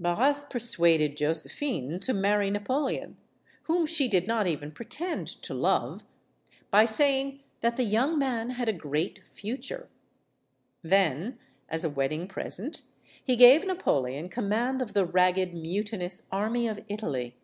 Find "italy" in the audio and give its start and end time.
16.88-17.36